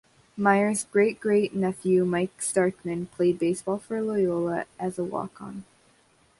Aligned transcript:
Meyer's 0.35 0.85
great-great 0.85 1.53
nephew, 1.53 2.05
Mike 2.05 2.39
Starkman, 2.39 3.11
played 3.11 3.37
basketball 3.37 3.77
for 3.77 4.01
Loyola 4.01 4.65
as 4.79 4.97
a 4.97 5.03
walk-on. 5.03 5.63